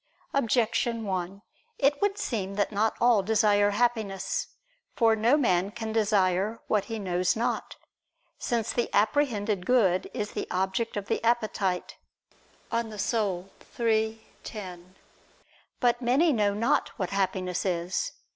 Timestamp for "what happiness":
16.97-17.63